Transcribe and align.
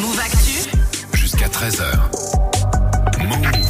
Move 0.00 0.18
Actu. 0.18 0.70
Jusqu'à 1.12 1.48
13h. 1.48 1.84
Move. 3.18 3.60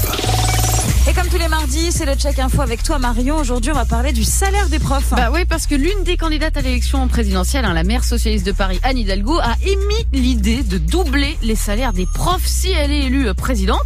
Et 1.09 1.13
comme 1.13 1.27
tous 1.27 1.39
les 1.39 1.49
mardis, 1.49 1.91
c'est 1.91 2.05
le 2.05 2.15
check 2.15 2.39
info 2.39 2.63
avec 2.63 2.85
toi 2.85 3.01
Marion. 3.01 3.39
Aujourd'hui, 3.39 3.73
on 3.73 3.75
va 3.75 3.85
parler 3.85 4.13
du 4.13 4.23
salaire 4.23 4.69
des 4.69 4.79
profs. 4.79 5.11
Bah 5.11 5.31
oui, 5.33 5.45
parce 5.45 5.67
que 5.67 5.75
l'une 5.75 6.05
des 6.05 6.17
candidates 6.17 6.57
à 6.57 6.61
l'élection 6.61 7.09
présidentielle, 7.09 7.65
hein, 7.65 7.73
la 7.73 7.83
maire 7.83 8.05
socialiste 8.05 8.47
de 8.47 8.53
Paris, 8.53 8.79
Anne 8.85 8.99
Hidalgo, 8.99 9.41
a 9.41 9.57
émis 9.65 10.07
l'idée 10.13 10.63
de 10.63 10.79
doubler 10.79 11.37
les 11.43 11.57
salaires 11.57 11.93
des 11.93 12.07
profs 12.07 12.47
si 12.47 12.71
elle 12.71 12.93
est 12.93 13.07
élue 13.07 13.27
euh, 13.27 13.35
présidente. 13.35 13.83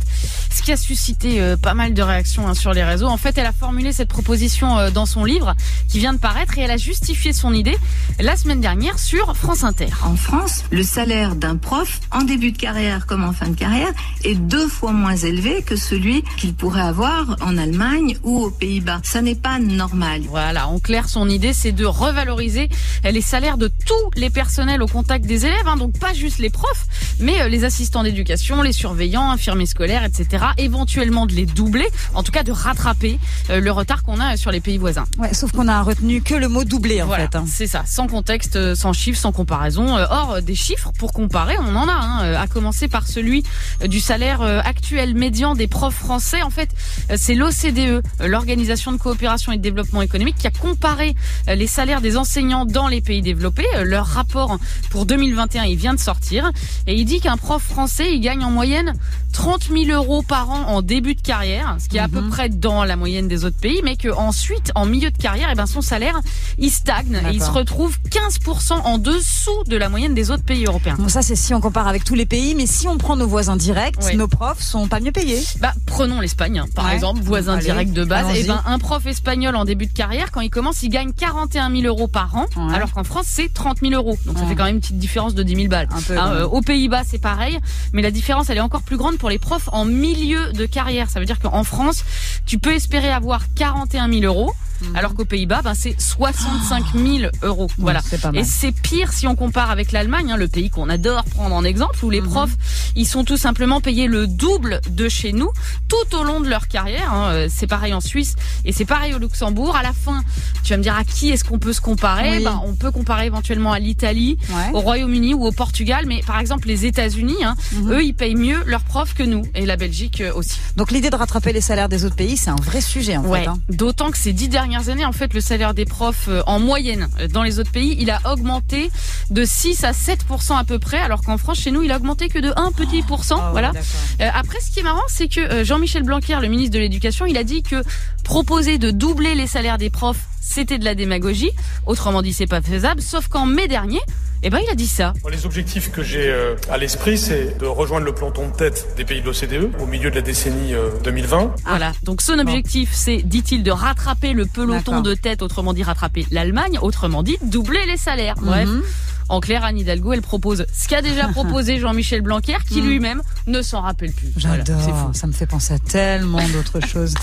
Ce 0.55 0.63
qui 0.63 0.71
a 0.71 0.77
suscité 0.77 1.43
euh, 1.43 1.57
pas 1.57 1.75
mal 1.75 1.95
de 1.95 2.03
réactions 2.03 2.47
hein, 2.47 2.55
sur 2.55 2.73
les 2.73 2.85
réseaux. 2.85 3.09
En 3.09 3.17
fait, 3.17 3.37
elle 3.37 3.47
a 3.47 3.53
formulé 3.53 3.93
cette 3.93 4.09
proposition 4.09 4.79
euh, 4.79 4.91
dans 4.91 5.05
son 5.05 5.25
livre 5.25 5.55
qui 5.89 5.99
vient 5.99 6.13
de 6.13 6.19
paraître 6.19 6.57
et 6.57 6.61
elle 6.61 6.71
a 6.71 6.77
justifié 6.77 7.33
son 7.33 7.53
idée 7.53 7.77
la 8.21 8.37
semaine 8.37 8.61
dernière 8.61 9.01
sur 9.01 9.37
France 9.37 9.65
Inter. 9.65 9.89
En 10.05 10.15
France, 10.15 10.63
le 10.71 10.85
salaire 10.85 11.35
d'un 11.35 11.57
prof, 11.57 12.01
en 12.13 12.23
début 12.23 12.53
de 12.53 12.57
carrière 12.57 13.07
comme 13.07 13.25
en 13.25 13.33
fin 13.33 13.49
de 13.49 13.57
carrière, 13.57 13.93
est 14.23 14.37
deux 14.37 14.69
fois 14.69 14.93
moins 14.93 15.17
élevé 15.17 15.63
que 15.63 15.75
celui 15.75 16.23
qu'il 16.37 16.55
pourrait 16.55 16.83
avoir 16.83 17.37
en 17.41 17.59
Allemagne 17.59 18.17
ou 18.23 18.45
aux 18.45 18.51
Pays-Bas. 18.51 19.01
Ça 19.03 19.23
n'est 19.23 19.35
pas 19.35 19.59
normal. 19.59 20.23
Voilà, 20.29 20.69
en 20.69 20.79
clair, 20.79 21.09
son 21.09 21.29
idée, 21.29 21.53
c'est 21.53 21.73
de 21.73 21.85
revaloriser 21.85 22.69
les 23.03 23.21
salaires 23.21 23.59
de 23.59 23.69
tous 23.87 24.11
les 24.21 24.31
personnels 24.31 24.83
au 24.83 24.87
contact 24.87 25.27
des 25.27 25.47
élèves, 25.47 25.67
hein, 25.67 25.77
donc 25.77 25.99
pas 25.99 26.13
juste 26.13 26.39
les 26.39 26.51
profs, 26.51 26.87
mais 27.19 27.43
euh, 27.43 27.49
les 27.49 27.65
assistants 27.65 28.05
d'éducation, 28.05 28.63
les 28.63 28.73
surveillants, 28.73 29.33
infirmiers 29.33 29.67
scolaires, 29.67 30.05
etc. 30.05 30.44
Éventuellement 30.59 31.27
de 31.27 31.33
les 31.33 31.47
doubler, 31.47 31.87
en 32.15 32.23
tout 32.23 32.33
cas 32.33 32.43
de 32.43 32.53
rattraper 32.53 33.19
euh, 33.51 33.61
le 33.61 33.71
retard 33.73 34.03
qu'on 34.03 34.21
a 34.21 34.37
sur 34.37 34.51
les 34.51 34.61
pays 34.61 34.79
voisins. 34.79 35.05
Ouais, 35.19 35.33
sauf 35.33 35.53
qu'on 35.53 35.69
a 35.69 35.83
retenu 35.83 36.21
que 36.23 36.35
le 36.35 36.49
mot 36.49 36.65
doublé 36.65 37.03
en 37.03 37.07
Voilà, 37.07 37.29
fait. 37.29 37.37
hein. 37.37 37.45
c'est 37.49 37.67
ça, 37.67 37.85
sans 37.87 38.07
contexte, 38.07 38.57
euh, 38.57 38.75
sans 38.75 38.93
chiffres, 38.93 39.19
sans 39.19 39.33
comparaison. 39.33 39.97
Euh, 39.97 40.07
Or, 40.11 40.43
des 40.43 40.55
chiffres 40.55 40.91
pour 40.99 41.13
comparer, 41.13 41.57
on 41.59 41.75
en 41.77 41.89
a, 41.89 41.93
hein, 41.93 42.35
à 42.35 42.47
commencer 42.47 42.89
par 42.89 43.07
celui 43.09 43.43
du 43.87 44.01
salaire 44.01 44.43
actuel 44.43 45.15
médian 45.15 45.55
des 45.55 45.67
profs 45.67 45.95
français. 45.95 46.43
En 46.43 46.51
fait, 46.51 46.69
c'est 47.17 47.35
l'OCDE, 47.35 48.03
l'Organisation 48.21 48.93
de 48.93 48.97
coopération 48.99 49.53
et 49.53 49.57
de 49.57 49.63
développement 49.63 50.03
économique, 50.03 50.37
qui 50.39 50.47
a 50.47 50.51
comparé 50.51 51.15
les 51.49 51.67
salaires 51.67 52.01
des 52.01 52.17
enseignants 52.17 52.65
dans 52.65 52.89
les 52.89 53.01
pays 53.01 53.23
développés. 53.23 53.67
Leur 53.83 54.07
rapport 54.07 54.59
pour 54.91 55.07
2021, 55.07 55.65
il 55.65 55.77
vient 55.77 55.95
de 55.95 56.01
sortir, 56.01 56.51
et 56.87 56.95
il 56.95 57.05
dit 57.05 57.21
qu'un 57.21 57.37
prof 57.37 57.63
français, 57.63 58.13
il 58.15 58.21
gagne 58.21 58.45
en 58.45 58.51
moyenne 58.51 58.93
30 59.33 59.69
000 59.73 59.85
euros 59.91 60.23
par 60.23 60.34
an 60.43 60.69
en 60.69 60.83
début 60.83 61.15
de 61.15 61.21
carrière, 61.21 61.77
ce 61.79 61.89
qui 61.89 61.97
est 61.97 62.01
à 62.01 62.09
peu 62.09 62.21
près 62.29 62.49
dans 62.49 62.85
la 62.85 62.97
moyenne 62.97 63.29
des 63.29 63.45
autres 63.45 63.57
pays, 63.59 63.81
mais 63.85 63.97
qu'ensuite, 63.97 64.73
en 64.75 64.85
milieu 64.87 65.11
de 65.11 65.17
carrière, 65.17 65.49
eh 65.53 65.55
ben, 65.55 65.67
son 65.67 65.81
salaire, 65.81 66.19
il 66.59 66.71
stagne 66.71 67.21
et 67.31 67.35
il 67.35 67.43
se 67.43 67.51
retrouve 67.51 67.97
15% 68.11 68.73
en 68.85 68.99
dessous 68.99 69.51
de 69.67 69.77
la 69.77 69.89
moyenne 69.89 70.15
des 70.15 70.31
autres 70.31 70.43
pays 70.45 70.65
européens. 70.65 70.97
Bon, 70.99 71.09
ça, 71.09 71.23
c'est 71.23 71.37
si 71.37 71.55
on 71.55 71.61
compare 71.61 71.89
avec 71.89 72.05
tous 72.05 72.15
les 72.15 72.27
pays, 72.27 72.55
mais 72.55 72.67
si 72.67 72.89
on 72.89 72.99
prend 72.99 73.17
nos 73.17 73.27
voisins 73.27 73.57
directs, 73.57 73.97
Oui. 74.05 74.17
nos 74.17 74.29
profs 74.29 74.61
sont 74.63 74.89
pas 74.89 75.01
mieux 75.01 75.13
payés. 75.13 75.43
Bah, 75.61 75.73
prenons 75.87 76.21
l'Espagne, 76.21 76.59
hein, 76.59 76.67
par 76.75 76.87
Ouais. 76.87 76.95
exemple, 76.95 77.21
voisin 77.23 77.55
Allez, 77.55 77.65
direct 77.65 77.93
de 77.93 78.05
base. 78.05 78.37
Et 78.37 78.45
ben, 78.45 78.63
un 78.67 78.79
prof 78.79 79.07
espagnol 79.07 79.55
en 79.57 79.65
début 79.65 79.87
de 79.87 79.93
carrière, 79.93 80.31
quand 80.33 80.41
il 80.41 80.51
commence, 80.51 80.83
il 80.83 80.89
gagne 80.89 81.13
41 81.13 81.71
000 81.71 81.83
euros 81.85 82.09
par 82.09 82.35
an, 82.37 82.47
Ouais. 82.57 82.75
alors 82.75 82.93
qu'en 82.93 83.05
France, 83.05 83.27
c'est 83.29 83.53
30 83.53 83.79
000 83.81 83.93
euros. 83.95 84.17
Donc, 84.27 84.37
ça 84.37 84.43
Ouais. 84.45 84.51
fait 84.51 84.55
quand 84.57 84.65
même 84.65 84.77
une 84.77 84.81
petite 84.81 84.99
différence 84.99 85.35
de 85.35 85.43
10 85.43 85.55
000 85.57 85.69
balles. 85.69 85.89
Un 85.93 86.01
peu, 86.03 86.19
Hein, 86.19 86.33
euh, 86.33 86.47
aux 86.49 86.61
Pays-Bas, 86.63 87.03
c'est 87.07 87.19
pareil, 87.21 87.59
mais 87.93 88.03
la 88.03 88.11
différence, 88.11 88.51
elle 88.51 88.57
est 88.59 88.61
encore 88.61 88.83
plus 88.83 88.97
grande 88.97 89.19
pour 89.19 89.31
les 89.31 89.39
profs 89.39 89.69
en 89.73 89.85
milieu 89.85 90.24
de 90.25 90.67
carrière. 90.67 91.11
Ça 91.11 91.21
veut 91.21 91.27
dire 91.27 91.39
qu'en 91.39 91.65
France, 91.65 92.05
tu 92.47 92.59
peux 92.59 92.73
espérer 92.73 93.11
avoir 93.11 93.43
41 93.55 94.11
000 94.11 94.25
euros. 94.25 94.53
Alors 94.95 95.15
qu'aux 95.15 95.25
Pays-Bas, 95.25 95.63
ben, 95.63 95.75
c'est 95.75 95.95
65 96.01 96.85
000 96.95 97.31
euros. 97.43 97.69
Voilà. 97.79 98.01
c'est 98.05 98.21
pas 98.21 98.33
mal. 98.33 98.41
Et 98.41 98.45
c'est 98.45 98.73
pire 98.73 99.13
si 99.13 99.27
on 99.27 99.35
compare 99.37 99.71
avec 99.71 99.93
l'Allemagne, 99.93 100.33
hein, 100.33 100.37
le 100.37 100.49
pays 100.49 100.71
qu'on 100.71 100.89
adore 100.89 101.25
prendre 101.25 101.55
en 101.55 101.65
exemple, 101.65 101.99
où 102.05 102.11
les 102.11 102.21
Mhm. 102.21 102.29
profs, 102.29 102.57
ils 102.97 103.07
sont 103.07 103.25
tout 103.25 103.37
simplement 103.37 103.81
payés 103.81 104.07
le 104.07 104.27
double 104.27 104.81
de 104.91 105.09
chez 105.09 105.33
nous 105.33 105.51
tout 105.89 106.17
au 106.17 106.23
long 106.25 106.41
de 106.41 106.49
leur 106.49 106.69
carrière. 106.69 107.13
hein. 107.13 107.29
Euh, 107.33 107.49
C'est 107.51 107.67
pareil 107.67 107.95
en 107.95 108.01
Suisse 108.01 108.35
et 108.65 108.73
c'est 108.73 108.85
pareil 108.85 109.15
au 109.15 109.19
Luxembourg. 109.19 109.77
À 109.77 109.83
la 109.83 109.93
fin, 109.93 110.23
tu 110.65 110.71
vas 110.73 110.77
me 110.79 110.83
dire 110.83 110.97
à 110.97 111.05
qui 111.05 111.31
est-ce 111.31 111.45
qu'on 111.45 111.59
peut 111.59 111.73
se 111.73 111.81
comparer? 111.81 112.39
Oui. 112.39 112.45
Ben, 112.45 112.61
On 112.65 112.75
peut 112.75 112.91
comparer 112.91 113.27
éventuellement 113.27 113.73
à 113.73 113.79
l'Italie, 113.79 114.37
Ouais. 114.51 114.71
au 114.73 114.81
Royaume-Uni 114.81 115.35
ou 115.35 115.45
au 115.47 115.53
Portugal, 115.53 116.05
mais 116.07 116.21
par 116.27 116.39
exemple 116.41 116.67
les 116.69 116.85
États-Unis, 116.87 117.45
hein, 117.45 117.55
Mhm. 117.73 117.93
eux, 117.93 118.03
ils 118.05 118.15
payent 118.15 118.35
mieux 118.35 118.63
leurs 118.67 118.83
profs 118.85 119.15
que 119.15 119.23
nous 119.23 119.43
et 119.55 119.67
la 119.67 119.77
Belgique 119.77 120.21
euh, 120.21 120.33
aussi. 120.35 120.57
Donc 120.77 120.91
l'idée 120.91 121.11
de 121.11 121.17
rattraper 121.17 121.53
les 121.53 121.61
salaires 121.61 121.89
des 121.89 122.05
autres 122.05 122.17
pays, 122.17 122.37
c'est 122.37 122.51
un 122.51 122.57
vrai 122.57 122.81
sujet 122.81 123.17
en 123.17 123.25
Ouais. 123.25 123.45
fait. 123.45 123.77
D'autant 123.77 124.11
que 124.11 124.19
ces 124.19 124.33
dix 124.33 124.49
dernières 124.49 124.64
années, 124.73 125.05
en 125.05 125.13
fait, 125.13 125.35
le 125.35 125.41
salaire 125.41 125.75
des 125.75 125.85
profs 125.85 126.29
euh, 126.29 126.43
en 126.47 126.59
moyenne 126.59 127.09
euh, 127.21 127.29
dans 127.29 127.43
les 127.43 127.59
autres 127.59 127.71
pays, 127.71 127.97
il 128.01 128.11
a 128.11 128.21
augmenté 128.31 128.91
de 129.31 129.45
6 129.45 129.85
à 129.85 129.93
7% 129.93 130.59
à 130.59 130.65
peu 130.65 130.79
près, 130.79 130.99
alors 130.99 131.21
qu'en 131.23 131.39
France, 131.39 131.59
chez 131.59 131.71
nous, 131.71 131.83
il 131.83 131.93
a 131.93 131.97
augmenté 131.97 132.29
que 132.29 132.39
de 132.39 132.53
1 132.57 132.73
petit 132.73 133.03
pourcent. 133.03 133.39
Ah 133.39 133.47
ouais, 133.47 133.53
voilà. 133.53 133.73
Euh, 134.21 134.29
après, 134.33 134.61
ce 134.61 134.71
qui 134.71 134.81
est 134.81 134.83
marrant, 134.83 135.03
c'est 135.09 135.29
que 135.29 135.65
Jean-Michel 135.65 136.03
Blanquer, 136.03 136.39
le 136.41 136.49
ministre 136.49 136.75
de 136.75 136.79
l'Éducation, 136.79 137.27
il 137.27 137.37
a 137.37 137.45
dit 137.45 137.63
que 137.63 137.83
proposer 138.25 138.79
de 138.79 138.91
doubler 138.91 139.35
les 139.35 139.47
salaires 139.47 139.79
des 139.79 139.91
profs, 139.91 140.25
c'était 140.41 140.79
de 140.79 140.85
la 140.85 140.95
démagogie. 140.95 141.51
Autrement 141.87 142.23
dit, 142.23 142.33
c'est 142.33 142.47
pas 142.47 142.63
faisable. 142.63 143.03
Sauf 143.03 143.29
qu'en 143.29 143.47
mai 143.47 143.69
dernier, 143.69 144.01
eh 144.47 144.51
ben, 144.51 144.59
il 144.63 144.71
a 144.71 144.75
dit 144.75 144.87
ça. 144.87 145.15
Les 145.31 145.47
objectifs 145.47 145.91
que 145.91 146.03
j'ai 146.03 146.29
euh, 146.29 146.55
à 146.71 146.77
l'esprit, 146.77 147.17
c'est 147.17 147.57
de 147.59 147.65
rejoindre 147.65 148.05
le 148.05 148.15
peloton 148.15 148.49
de 148.49 148.55
tête 148.55 148.89
des 148.95 149.07
pays 149.07 149.23
de 149.23 149.27
l'OCDE 149.27 149.71
au 149.81 149.87
milieu 149.87 150.11
de 150.11 150.17
la 150.17 150.21
décennie 150.21 150.75
euh, 150.75 150.91
2020. 151.03 151.55
Voilà. 151.65 151.93
Donc 152.03 152.21
son 152.21 152.39
objectif, 152.39 152.91
c'est, 152.93 153.23
dit-il, 153.23 153.63
de 153.63 153.71
rattraper 153.71 154.35
le 154.35 154.45
peloton 154.45 155.01
de 155.01 155.15
tête, 155.15 155.41
autrement 155.41 155.73
dit 155.73 155.83
rattraper 155.83 156.27
l'Allemagne, 156.31 156.79
autrement 156.83 157.23
dit 157.23 157.39
doubler 157.43 157.87
les 157.87 157.97
salaires. 157.97 158.35
Bref. 158.39 158.69
Mhm. 158.69 158.83
En 159.29 159.41
clair, 159.41 159.65
Anne 159.65 159.79
Hidalgo, 159.79 160.13
elle 160.13 160.23
propose 160.23 160.67
ce 160.73 160.89
qu'a 160.89 161.03
déjà 161.03 161.29
proposé 161.33 161.79
Jean-Michel 161.79 162.21
Blanquer, 162.21 162.57
qui 162.69 162.81
lui-même 162.81 163.23
ne 163.47 163.63
s'en 163.63 163.81
rappelle 163.81 164.13
plus. 164.13 164.29
J'adore, 164.37 165.11
ça 165.13 165.27
me 165.27 165.33
fait 165.33 165.47
penser 165.47 165.75
à 165.75 165.79
tellement 165.79 166.47
d'autres 166.53 166.87
choses. 166.87 167.15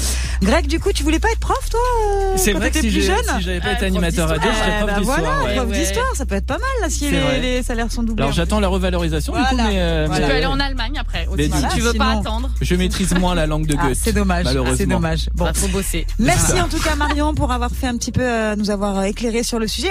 Greg, 0.41 0.67
du 0.67 0.79
coup, 0.79 0.91
tu 0.93 1.03
voulais 1.03 1.19
pas 1.19 1.29
être 1.31 1.39
prof, 1.39 1.69
toi 1.69 1.79
euh, 2.09 2.33
C'est 2.37 2.53
vrai 2.53 2.69
que 2.69 2.73
t'étais 2.75 2.89
si 2.89 2.93
plus 2.95 3.05
jeune 3.05 3.17
si 3.37 3.43
j'avais 3.43 3.59
pas 3.59 3.67
Ah, 3.71 3.73
été 3.73 3.85
animateur 3.85 4.27
radio, 4.29 4.49
je 4.51 4.57
serais 4.57 4.71
Eh 4.71 4.77
prof 4.83 4.89
ben 4.89 4.97
d'histoire. 4.99 5.19
voilà, 5.19 5.43
ouais. 5.45 5.55
prof 5.55 5.67
Ouais. 5.69 5.79
d'histoire, 5.79 6.15
ça 6.15 6.25
peut 6.25 6.35
être 6.35 6.45
pas 6.45 6.57
mal 6.57 6.69
là, 6.81 6.89
si 6.89 7.09
les, 7.11 7.63
salaires 7.63 7.91
sont 7.91 8.03
doublés. 8.03 8.23
Alors 8.23 8.33
j'attends 8.33 8.59
la 8.59 8.67
revalorisation 8.67 9.33
du 9.33 9.39
Voilà. 9.39 9.49
coup, 9.49 9.55
mais, 9.69 9.79
euh, 9.81 10.05
Voilà. 10.07 10.25
Tu 10.25 10.31
peux 10.31 10.37
aller 10.37 10.45
en 10.47 10.59
Allemagne 10.59 10.97
après 10.99 11.27
aussi, 11.27 11.49
Mais 11.51 11.57
si 11.69 11.75
tu 11.75 11.81
veux 11.81 11.93
pas 11.93 12.17
attendre. 12.19 12.49
je 12.61 12.75
maîtrise 12.81 13.13
moins 13.15 13.35
la 13.35 13.45
langue 13.47 13.65
de 13.67 13.75
Ah, 13.79 13.87
Goethe. 13.87 13.97
c'est 14.01 14.13
dommage, 14.13 14.45
malheureusement. 14.45 14.75
c'est 14.77 14.85
dommage. 14.85 15.29
Bon. 15.35 15.45
Bah, 15.45 15.51
faut 15.53 15.67
bosser. 15.67 16.05
Merci 16.19 16.59
en 16.61 16.67
tout 16.67 16.79
cas 16.79 16.95
Marion 16.95 17.33
pour 17.35 17.51
avoir 17.51 17.71
fait 17.71 17.87
un 17.87 17.97
petit 17.97 18.11
peu, 18.11 18.21
euh, 18.23 18.55
nous 18.55 18.69
avoir 18.71 19.03
éclairé 19.03 19.43
sur 19.43 19.59
le 19.59 19.67
sujet. 19.67 19.89